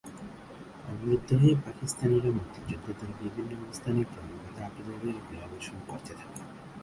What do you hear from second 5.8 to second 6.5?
করতে থাকে।